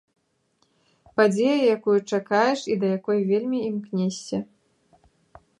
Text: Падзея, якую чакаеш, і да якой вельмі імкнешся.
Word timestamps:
Падзея, 1.19 1.59
якую 1.75 1.99
чакаеш, 2.11 2.59
і 2.71 2.75
да 2.85 2.91
якой 2.97 3.19
вельмі 3.33 3.57
імкнешся. 3.69 4.37